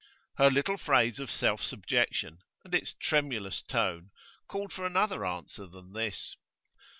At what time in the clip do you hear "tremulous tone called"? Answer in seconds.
2.99-4.73